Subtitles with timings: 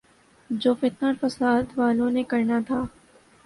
[0.49, 2.83] جو فتنہ اورفسادوالوں نے کرنا تھا۔